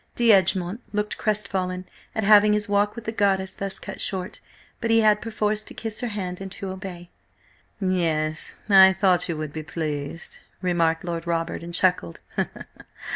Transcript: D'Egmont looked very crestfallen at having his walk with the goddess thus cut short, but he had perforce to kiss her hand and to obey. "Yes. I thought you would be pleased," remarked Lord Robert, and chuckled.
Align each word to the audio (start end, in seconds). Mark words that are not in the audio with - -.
D'Egmont 0.15 0.81
looked 0.93 1.13
very 1.13 1.21
crestfallen 1.23 1.85
at 2.15 2.23
having 2.23 2.53
his 2.53 2.67
walk 2.67 2.95
with 2.95 3.05
the 3.05 3.11
goddess 3.11 3.53
thus 3.53 3.77
cut 3.77 4.01
short, 4.01 4.41
but 4.79 4.89
he 4.89 5.01
had 5.01 5.21
perforce 5.21 5.63
to 5.65 5.75
kiss 5.75 5.99
her 5.99 6.07
hand 6.07 6.41
and 6.41 6.51
to 6.53 6.69
obey. 6.71 7.11
"Yes. 7.79 8.55
I 8.67 8.93
thought 8.93 9.29
you 9.29 9.37
would 9.37 9.53
be 9.53 9.61
pleased," 9.61 10.39
remarked 10.59 11.03
Lord 11.03 11.27
Robert, 11.27 11.61
and 11.61 11.71
chuckled. 11.71 12.19